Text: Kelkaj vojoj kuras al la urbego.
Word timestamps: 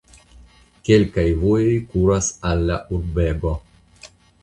Kelkaj 0.89 1.27
vojoj 1.45 1.77
kuras 1.93 2.33
al 2.53 2.67
la 2.73 2.81
urbego. 3.01 3.57